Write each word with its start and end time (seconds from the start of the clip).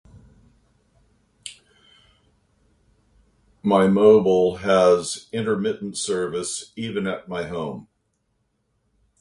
My 3.61 3.85
mobile 3.87 4.55
has 4.57 5.27
intermittent 5.31 5.95
service 5.95 6.73
even 6.75 7.05
at 7.05 7.27
my 7.29 7.45
home. 7.45 7.87